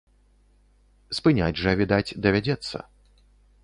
Спыняць 1.19 1.61
жа, 1.61 1.77
відаць, 1.83 2.15
давядзецца. 2.27 2.77